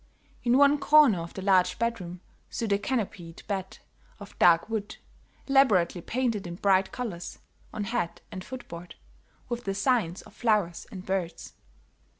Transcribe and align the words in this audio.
In 0.43 0.57
one 0.57 0.79
corner 0.79 1.19
of 1.19 1.35
the 1.35 1.43
large 1.43 1.77
bedroom 1.77 2.21
stood 2.49 2.73
a 2.73 2.79
canopied 2.79 3.43
bed 3.47 3.77
of 4.19 4.35
dark 4.39 4.67
wood, 4.67 4.97
elaborately 5.45 6.01
painted 6.01 6.47
in 6.47 6.55
bright 6.55 6.91
colors, 6.91 7.37
on 7.71 7.83
head 7.83 8.19
and 8.31 8.43
foot 8.43 8.67
board, 8.67 8.95
with 9.47 9.65
designs 9.65 10.23
of 10.23 10.33
flowers 10.33 10.87
and 10.91 11.05
birds. 11.05 11.53